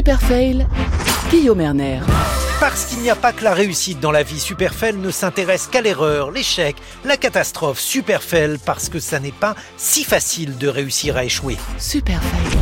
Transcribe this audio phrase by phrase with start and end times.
[0.00, 0.66] Super Fail,
[1.30, 2.00] Guillaume Erner.
[2.58, 5.82] Parce qu'il n'y a pas que la réussite dans la vie, Superfail ne s'intéresse qu'à
[5.82, 7.78] l'erreur, l'échec, la catastrophe.
[7.78, 11.58] Superfail parce que ça n'est pas si facile de réussir à échouer.
[11.76, 12.58] Super Fail.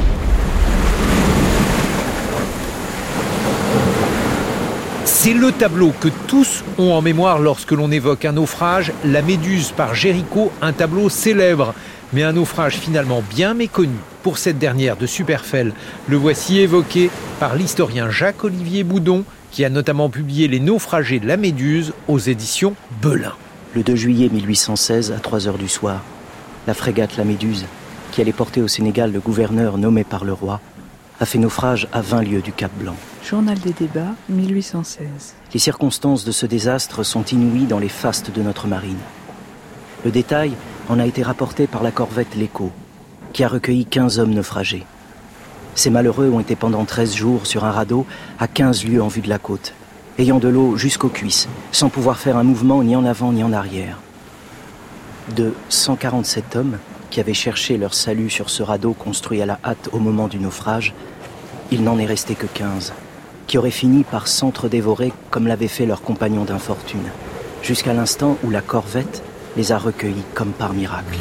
[5.05, 9.73] C'est le tableau que tous ont en mémoire lorsque l'on évoque un naufrage, La Méduse
[9.77, 11.73] par Géricault, un tableau célèbre,
[12.13, 15.73] mais un naufrage finalement bien méconnu pour cette dernière de Superfell.
[16.09, 21.37] Le voici évoqué par l'historien Jacques-Olivier Boudon, qui a notamment publié Les naufragés de la
[21.37, 23.35] Méduse aux éditions Belin.
[23.75, 26.03] Le 2 juillet 1816, à 3 heures du soir,
[26.67, 27.67] la frégate La Méduse,
[28.13, 30.61] qui allait porter au Sénégal le gouverneur nommé par le roi,
[31.21, 32.95] a fait naufrage à 20 lieues du Cap Blanc.
[33.29, 35.07] Journal des débats, 1816.
[35.53, 38.99] Les circonstances de ce désastre sont inouïes dans les fastes de notre marine.
[40.05, 40.53] Le détail
[40.89, 42.73] en a été rapporté par la corvette L'Écho,
[43.33, 44.87] qui a recueilli 15 hommes naufragés.
[45.75, 48.07] Ces malheureux ont été pendant 13 jours sur un radeau
[48.39, 49.75] à 15 lieues en vue de la côte,
[50.19, 53.53] ayant de l'eau jusqu'aux cuisses, sans pouvoir faire un mouvement ni en avant ni en
[53.53, 53.99] arrière.
[55.37, 56.79] De 147 hommes
[57.11, 60.39] qui avaient cherché leur salut sur ce radeau construit à la hâte au moment du
[60.39, 60.95] naufrage,
[61.71, 62.93] il n'en est resté que 15
[63.47, 67.11] qui auraient fini par s'entre-dévorer comme l'avaient fait leurs compagnons d'infortune,
[67.63, 69.23] jusqu'à l'instant où la corvette
[69.59, 71.19] les a recueillis comme par miracle.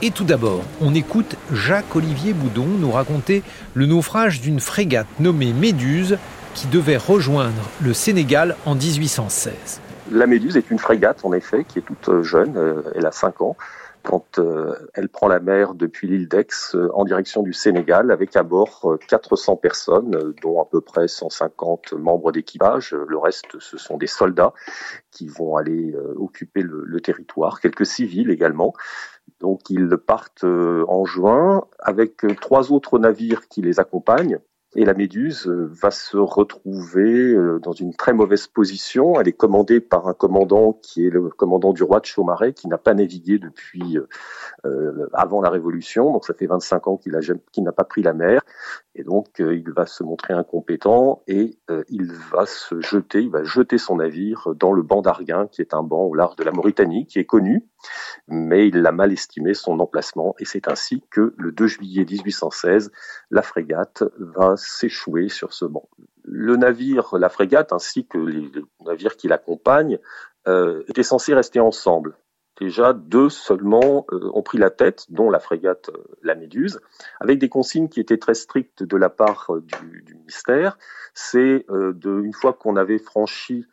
[0.00, 3.42] Et tout d'abord, on écoute Jacques-Olivier Boudon nous raconter
[3.74, 6.18] le naufrage d'une frégate nommée Méduse
[6.54, 9.80] qui devait rejoindre le Sénégal en 1816.
[10.12, 13.40] La Méduse est une frégate, en effet, qui est toute jeune, euh, elle a 5
[13.40, 13.56] ans,
[14.06, 18.36] quand euh, elle prend la mer depuis l'île d'Aix euh, en direction du Sénégal avec
[18.36, 22.92] à bord 400 euh, personnes, dont à peu près 150 membres d'équipage.
[22.92, 24.54] Le reste, ce sont des soldats
[25.10, 28.74] qui vont aller occuper le, le territoire, quelques civils également.
[29.40, 34.38] Donc ils partent en juin avec trois autres navires qui les accompagnent
[34.76, 39.18] et la Méduse euh, va se retrouver euh, dans une très mauvaise position.
[39.18, 42.68] Elle est commandée par un commandant qui est le commandant du roi de Chaumaret, qui
[42.68, 43.98] n'a pas navigué depuis
[44.66, 46.12] euh, avant la Révolution.
[46.12, 47.12] Donc ça fait 25 ans qu'il
[47.64, 48.42] n'a pas pris la mer.
[48.94, 51.58] Et donc il va se montrer incompétent et
[51.90, 55.74] il va se jeter, il va jeter son navire dans le banc d'Arguin, qui est
[55.74, 57.66] un banc au large de la Mauritanie, qui est connu,
[58.26, 60.34] mais il l'a mal estimé son emplacement.
[60.38, 62.90] Et c'est ainsi que le 2 juillet 1816,
[63.30, 65.88] la frégate va s'échouer sur ce banc.
[66.24, 68.50] Le navire, la frégate, ainsi que les,
[68.84, 69.98] navires qui l'accompagnent,
[70.48, 72.16] euh, étaient censés rester ensemble.
[72.60, 76.80] Déjà, deux seulement euh, ont pris la tête, dont la frégate euh, La Méduse,
[77.20, 80.78] avec des consignes qui étaient très strictes de la part du, du ministère.
[81.14, 83.66] C'est de une fois qu'on avait franchi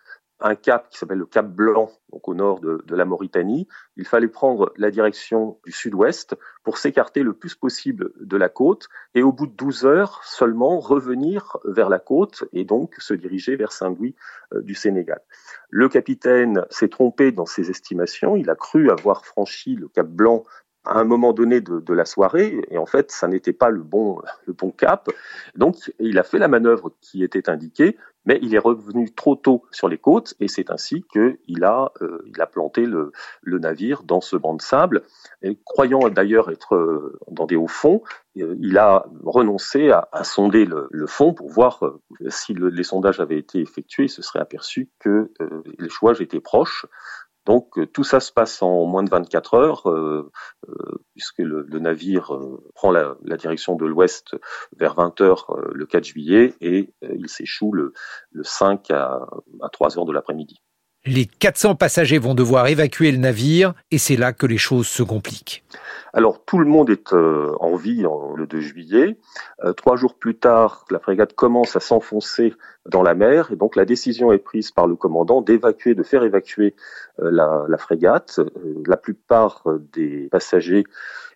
[0.43, 3.67] un cap qui s'appelle le cap Blanc, donc au nord de, la Mauritanie.
[3.95, 8.89] Il fallait prendre la direction du sud-ouest pour s'écarter le plus possible de la côte
[9.15, 13.55] et au bout de 12 heures seulement revenir vers la côte et donc se diriger
[13.55, 14.15] vers Saint-Louis
[14.53, 15.21] euh, du Sénégal.
[15.69, 18.35] Le capitaine s'est trompé dans ses estimations.
[18.35, 20.43] Il a cru avoir franchi le cap Blanc
[20.85, 24.21] à un moment donné de, la soirée, et en fait, ça n'était pas le bon,
[24.45, 25.09] le bon cap.
[25.55, 29.65] Donc, il a fait la manœuvre qui était indiquée, mais il est revenu trop tôt
[29.71, 33.11] sur les côtes et c'est ainsi qu'il a, euh, il a planté le,
[33.41, 35.03] le, navire dans ce banc de sable.
[35.65, 38.01] Croyant d'ailleurs être euh, dans des hauts fonds,
[38.37, 41.83] euh, il a renoncé à, sonder le, le, fond pour voir
[42.29, 44.05] si les sondages avaient été effectués.
[44.05, 45.31] Il se serait aperçu que
[45.77, 46.85] l'échouage était proche.
[47.45, 50.31] Donc euh, tout ça se passe en moins de 24 heures, euh,
[50.69, 52.37] euh, puisque le, navire
[52.75, 54.35] prend la, direction de l'ouest
[54.77, 57.93] vers 20 heures le 4 juillet et il s'échoue le,
[58.41, 59.27] 5 à,
[59.61, 60.61] à 3 heures de l'après-midi.
[61.05, 65.03] Les 400 passagers vont devoir évacuer le navire et c'est là que les choses se
[65.03, 65.65] compliquent.
[66.13, 68.05] Alors tout le monde est euh, en vie
[68.37, 69.17] le 2 juillet.
[69.65, 72.53] Euh, trois jours plus tard, la frégate commence à s'enfoncer
[72.89, 76.23] dans la mer et donc la décision est prise par le commandant d'évacuer, de faire
[76.23, 76.73] évacuer
[77.19, 78.39] euh, la, la, frégate.
[78.85, 80.85] la plupart des passagers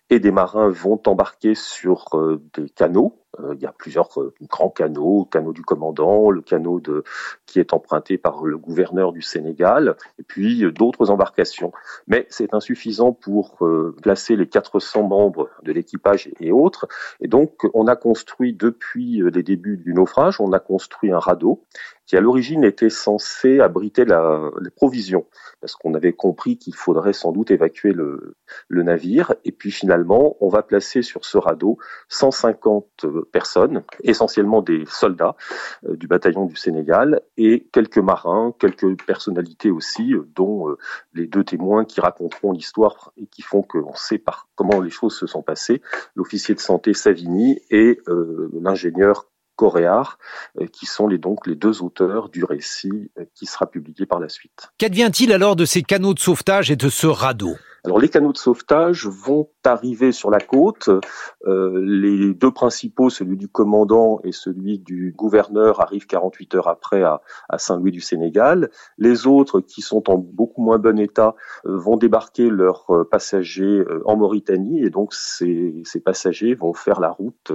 [0.08, 2.06] et des marins vont embarquer sur
[2.54, 3.20] des canaux
[3.54, 6.82] il y a plusieurs euh, grands canaux, le canot du commandant, le canot
[7.46, 11.72] qui est emprunté par le gouverneur du Sénégal, et puis euh, d'autres embarcations.
[12.06, 13.58] Mais c'est insuffisant pour
[14.02, 16.88] placer les 400 membres de l'équipage et autres.
[17.20, 21.64] Et donc, on a construit depuis les débuts du naufrage, on a construit un radeau
[22.08, 25.26] qui à l'origine était censé abriter les provisions,
[25.60, 28.34] parce qu'on avait compris qu'il faudrait sans doute évacuer le,
[28.70, 29.34] navire.
[29.44, 31.76] Et puis finalement, on va placer sur ce radeau
[32.08, 35.36] 150 personnes, essentiellement des soldats
[35.84, 40.78] euh, du bataillon du Sénégal et quelques marins, quelques personnalités aussi, euh, dont euh,
[41.14, 45.16] les deux témoins qui raconteront l'histoire et qui font qu'on sait par comment les choses
[45.16, 45.82] se sont passées,
[46.14, 48.00] l'officier de santé Savini et
[48.60, 49.26] l'ingénieur
[49.56, 50.18] Coréard,
[50.72, 54.70] qui sont les, donc les deux auteurs du récit qui sera publié par la suite.
[54.78, 57.56] Qu'advient-il alors de ces canaux de sauvetage et de ce radeau?
[57.88, 60.90] Alors les canaux de sauvetage vont arriver sur la côte.
[61.46, 67.02] Euh, les deux principaux, celui du commandant et celui du gouverneur, arrivent 48 heures après
[67.02, 67.22] à,
[67.56, 68.68] Saint-Louis du Sénégal.
[68.98, 73.82] Les autres, qui sont en beaucoup moins bon état, euh, vont débarquer leurs euh, passagers
[74.04, 77.52] en Mauritanie et donc ces, passagers vont faire la route,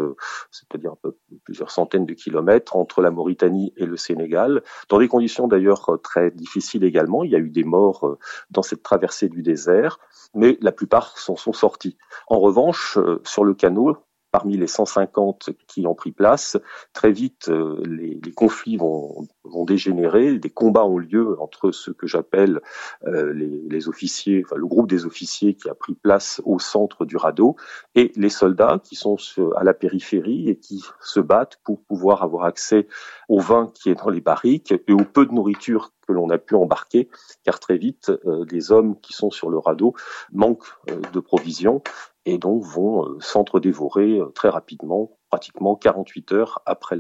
[0.50, 0.96] c'est-à-dire
[1.44, 6.32] plusieurs centaines de kilomètres entre la Mauritanie et le Sénégal, dans des conditions d'ailleurs très
[6.32, 7.24] difficiles également.
[7.24, 8.18] Il y a eu des morts
[8.50, 10.00] dans cette traversée du désert
[10.34, 11.98] mais la plupart s'en sont sortis.
[12.28, 13.98] En revanche, euh, sur le canot,
[14.34, 16.58] parmi les 150 qui ont pris place,
[16.92, 19.28] très vite euh, les, conflits vont,
[19.66, 22.60] dégénérer, des combats ont lieu entre ce que j'appelle
[23.06, 27.16] euh, les, officiers, enfin le groupe des officiers qui a pris place au centre du
[27.16, 27.56] radeau,
[27.94, 29.18] et les soldats qui sont
[29.56, 32.88] à la périphérie et qui se battent pour pouvoir avoir accès
[33.30, 36.40] au vin qui est dans les barriques et au peu de nourriture que l'on a
[36.40, 37.08] pu embarquer,
[37.44, 39.94] car très vite, euh, les hommes qui sont sur le radeau
[40.32, 40.74] manquent
[41.14, 41.84] de provisions
[42.26, 46.98] et donc vont euh, s'entre-dévorer euh, très rapidement, pratiquement 48 heures après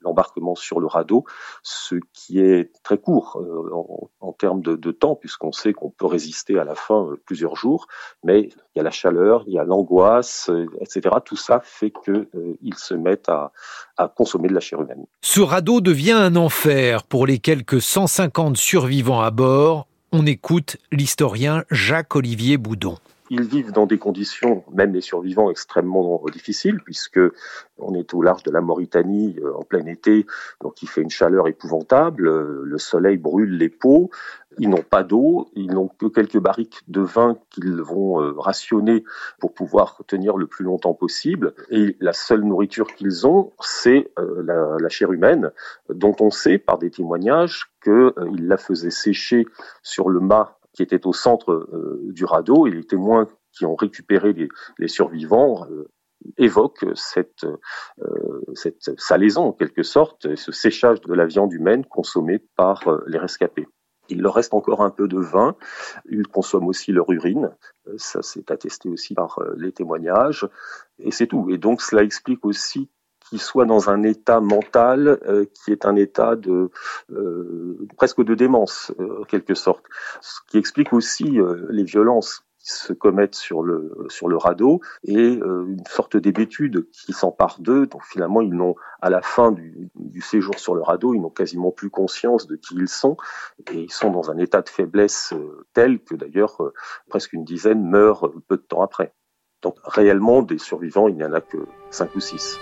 [0.00, 1.24] l'embarquement sur le radeau,
[1.62, 6.58] ce qui est très court euh, en, termes de, temps, puisqu'on sait qu'on peut résister
[6.58, 7.86] à la fin plusieurs jours,
[8.22, 10.50] mais il y a la chaleur, il y a l'angoisse,
[10.80, 11.16] etc.
[11.24, 13.52] Tout ça fait qu'ils se mettent à,
[13.96, 15.04] à consommer de la chair humaine.
[15.22, 19.86] Ce radeau devient un enfer pour les quelques 150 survivants à bord.
[20.12, 22.96] On écoute l'historien Jacques-Olivier Boudon.
[23.30, 27.20] Ils vivent dans des conditions, même les survivants, extrêmement difficiles, puisque
[27.78, 30.26] on est au large de la Mauritanie euh, en plein été,
[30.62, 34.10] donc il fait une chaleur épouvantable, euh, le soleil brûle les peaux,
[34.58, 39.04] ils n'ont pas d'eau, ils n'ont que quelques barriques de vin qu'ils vont euh, rationner
[39.38, 41.52] pour pouvoir tenir le plus longtemps possible.
[41.70, 45.50] Et la seule nourriture qu'ils ont, c'est la, la, chair humaine,
[45.90, 49.46] dont on sait par des témoignages qu'ils la faisaient sécher
[49.82, 53.74] sur le mât qui était au centre euh, du radeau et les témoins qui ont
[53.74, 54.34] récupéré
[54.78, 55.88] les, survivants euh,
[56.36, 62.40] évoquent cette, euh, cette salaison en quelque sorte, ce séchage de la viande humaine consommée
[62.56, 63.66] par les rescapés.
[64.08, 65.56] Il leur reste encore un peu de vin.
[66.08, 67.50] Ils consomment aussi leur urine.
[67.96, 70.46] Ça, c'est attesté aussi par les témoignages.
[71.00, 71.50] Et c'est tout.
[71.50, 72.88] Et donc, cela explique aussi
[73.28, 76.70] qui soit dans un état mental euh, qui est un état de
[77.10, 79.84] euh, presque de démence, euh, en quelque sorte.
[80.20, 81.38] Ce qui explique aussi
[81.70, 87.12] les violences qui se commettent sur le sur le radeau et une sorte d'hébétude qui
[87.12, 87.86] s'empare d'eux.
[87.86, 91.30] Donc finalement, ils n'ont à la fin du, du, séjour sur le radeau, ils n'ont
[91.30, 93.16] quasiment plus conscience de qui ils sont
[93.70, 95.32] et ils sont dans un état de faiblesse
[95.74, 96.60] tel que d'ailleurs
[97.08, 99.14] presque une dizaine meurent peu de temps après.
[99.62, 101.58] Donc réellement, des survivants, il n'y en a que
[101.90, 102.58] cinq ou six.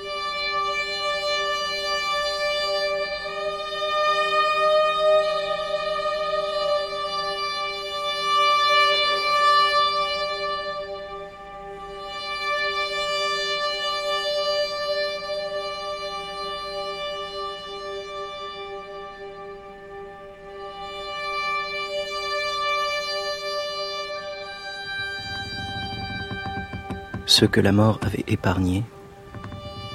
[27.26, 28.85] Ceux que la mort avait épargnés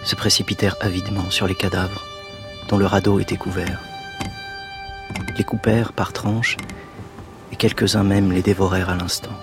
[0.03, 2.03] se précipitèrent avidement sur les cadavres
[2.69, 3.79] dont le radeau était couvert.
[5.38, 6.57] Les coupèrent par tranches
[7.51, 9.38] et quelques-uns même les dévorèrent à l'instant.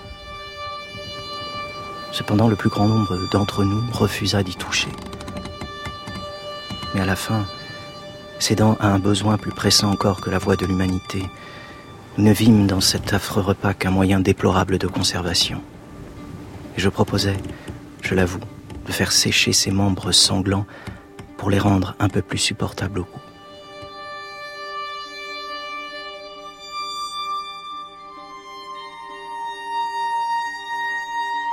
[2.11, 4.89] Cependant, le plus grand nombre d'entre nous refusa d'y toucher.
[6.93, 7.45] Mais à la fin,
[8.39, 11.23] cédant à un besoin plus pressant encore que la voix de l'humanité,
[12.17, 15.61] nous ne vîmes dans cet affreux repas qu'un moyen déplorable de conservation.
[16.75, 17.37] Et je proposais
[18.01, 18.39] je l'avoue,
[18.85, 20.65] de faire sécher ses membres sanglants
[21.37, 23.21] pour les rendre un peu plus supportables au goût.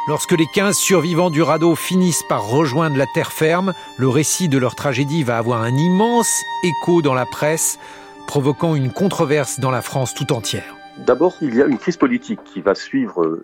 [0.07, 4.59] Lorsque les 15 survivants du radeau finissent par rejoindre la terre ferme, le récit de
[4.59, 7.79] leur tragédie va avoir un immense écho dans la presse,
[8.27, 10.77] provoquant une controverse dans la France tout entière.
[10.99, 13.41] D'abord, il y a une crise politique qui va suivre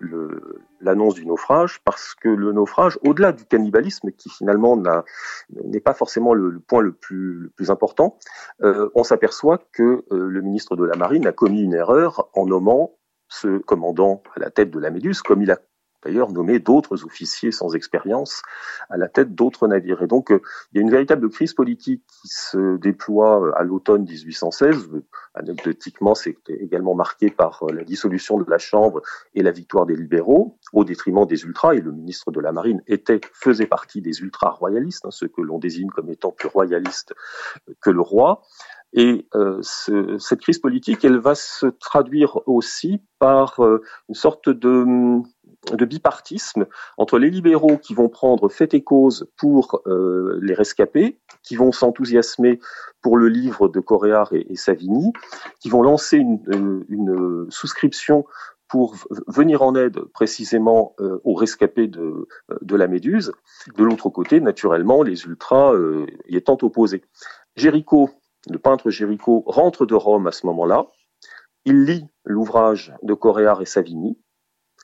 [0.79, 4.81] l'annonce du naufrage, parce que le naufrage, au-delà du cannibalisme, qui finalement
[5.65, 8.17] n'est pas forcément le, point le plus, important,
[8.63, 12.45] euh, on s'aperçoit que euh, le ministre de la Marine a commis une erreur en
[12.45, 12.93] nommant
[13.27, 15.57] ce commandant à la tête de la Méduse, comme il a
[16.03, 18.41] d'ailleurs nommer d'autres officiers sans expérience
[18.89, 20.01] à la tête d'autres navires.
[20.01, 20.41] Et donc, euh,
[20.71, 24.89] il y a une véritable crise politique qui se déploie euh, à l'automne 1816.
[25.33, 29.01] Anecdotiquement, c'est également marqué par euh, la dissolution de la Chambre
[29.35, 31.73] et la victoire des libéraux, au détriment des ultras.
[31.75, 35.41] Et le ministre de la Marine était, faisait partie des ultras royalistes, hein, ceux que
[35.41, 37.13] l'on désigne comme étant plus royalistes
[37.81, 38.41] que le roi.
[38.93, 39.25] Et
[39.61, 45.21] ce, cette crise politique, elle va se traduire aussi par une sorte de,
[45.71, 46.65] de, bipartisme
[46.97, 51.71] entre les libéraux qui vont prendre fait et cause pour euh, les rescapés, qui vont
[51.71, 52.59] s'enthousiasmer
[53.01, 55.11] pour le livre de Coréard et, Savigny,
[55.59, 56.41] qui vont lancer une,
[57.09, 58.25] euh, souscription
[58.67, 58.95] pour
[59.27, 62.27] venir en aide précisément euh, aux rescapés de,
[62.61, 63.33] de la Méduse.
[63.75, 67.03] De l'autre côté, naturellement, les ultras euh, y étant opposés.
[67.57, 68.09] Jéricho
[68.49, 70.87] le peintre Géricault rentre de Rome à ce moment-là.
[71.65, 74.17] Il lit l'ouvrage de Coréard et Savigny.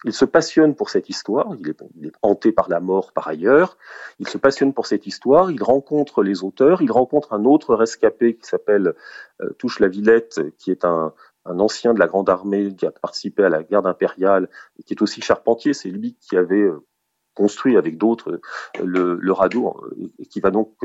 [0.03, 1.55] Il se passionne pour cette histoire.
[1.59, 3.77] Il est, hanté par la mort par ailleurs.
[4.19, 5.49] Il se passionne pour cette histoire.
[5.51, 6.81] Il rencontre les auteurs.
[6.81, 8.93] Il rencontre un autre rescapé qui s'appelle
[9.41, 11.13] euh, Touche la Villette, qui est un,
[11.45, 15.01] ancien de la Grande Armée qui a participé à la guerre impériale et qui est
[15.01, 15.73] aussi charpentier.
[15.73, 16.85] C'est lui qui avait euh,
[17.33, 18.39] construit avec d'autres
[18.79, 19.81] euh, le, le, radeau
[20.19, 20.75] et qui va donc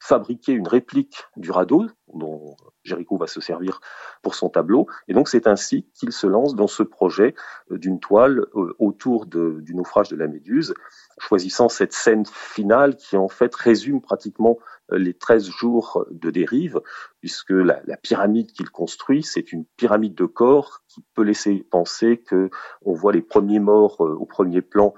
[0.00, 3.80] fabriquer une réplique du radeau dont Géricault va se servir
[4.22, 4.86] pour son tableau.
[5.08, 7.34] Et donc c'est ainsi qu'il se lance dans ce projet
[7.70, 10.74] euh, d'une toile euh, autour du naufrage de la Méduse,
[11.18, 14.58] choisissant cette scène finale qui en fait résume pratiquement
[14.92, 16.80] euh, les 13 jours de dérive,
[17.20, 22.50] puisque la, pyramide qu'il construit, c'est une pyramide de corps qui peut laisser penser que
[22.82, 24.94] on voit les premiers morts au premier plan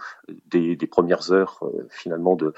[0.47, 2.52] des, premières heures finalement de,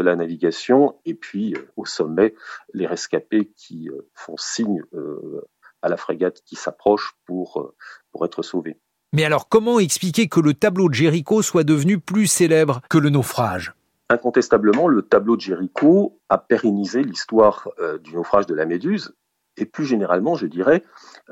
[0.00, 2.34] la navigation, et puis au sommet
[2.72, 5.46] les rescapés qui euh, font signe euh,
[5.82, 7.74] à la frégate qui s'approche pour, euh,
[8.10, 8.78] pour être sauvée.
[9.14, 13.10] Mais alors comment expliquer que le tableau de Jéricho soit devenu plus célèbre que le
[13.10, 13.74] naufrage?
[14.08, 17.68] Incontestablement, le tableau de Jéricho a pérennisé l'histoire
[18.02, 19.14] du naufrage de la Méduse
[19.58, 20.82] et plus généralement, je dirais,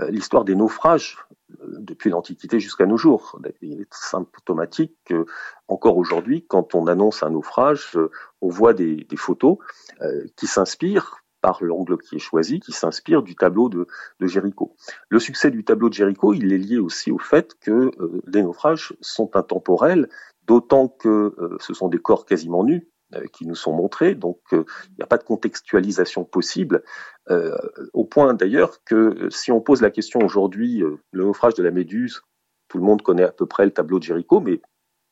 [0.08, 1.18] l'histoire des naufrages
[1.78, 3.40] depuis l'Antiquité jusqu'à nos jours.
[3.62, 5.24] Il est symptomatique que,
[5.68, 7.96] encore aujourd'hui, quand on annonce un naufrage,
[8.42, 9.56] on voit des photos
[10.36, 13.86] qui s'inspirent par l'angle qui est choisi, qui s'inspire du tableau de,
[14.20, 14.74] de Géricault.
[15.08, 18.42] Le succès du tableau de Géricault, il est lié aussi au fait que euh, les
[18.42, 20.08] naufrages sont intemporels,
[20.46, 24.38] d'autant que euh, ce sont des corps quasiment nus euh, qui nous sont montrés, donc
[24.52, 24.64] il
[24.98, 26.82] n'y a pas de contextualisation possible,
[27.92, 30.82] au point d'ailleurs que si on pose la question aujourd'hui,
[31.12, 32.22] le naufrage de la Méduse,
[32.66, 34.60] tout le monde connaît à peu près le tableau de Géricault, mais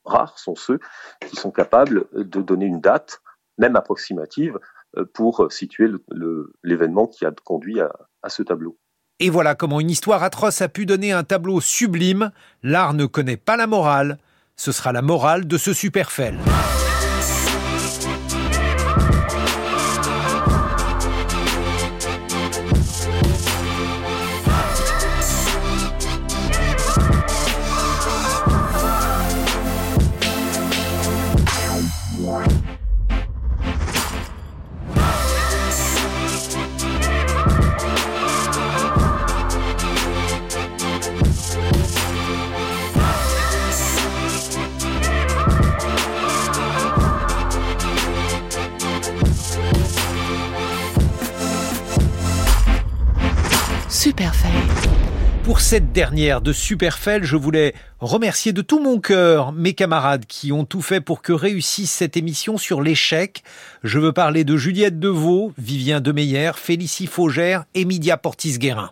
[0.03, 0.79] rares sont ceux
[1.21, 3.21] qui sont capables de donner une date,
[3.57, 4.59] même approximative, euh,
[5.13, 5.89] pour situer
[6.63, 8.77] l'événement qui a conduit à, ce tableau.
[9.19, 12.31] Et voilà comment une histoire atroce a pu donner un tableau sublime.
[12.63, 14.17] L'art ne connaît pas la morale.
[14.55, 15.73] Ce sera la morale de ce.
[15.73, 16.37] Superfell.
[55.69, 60.65] Cette dernière de Superfell, je voulais remercier de tout mon cœur mes camarades qui ont
[60.65, 63.43] tout fait pour que réussisse cette émission sur l'échec.
[63.83, 68.89] Je veux parler de Juliette Deveau, Vivien Demeyer, Félicie Faugère et Portis-Guérin.